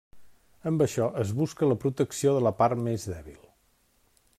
[0.71, 3.41] Amb això es busca la protecció de la part més dèbil.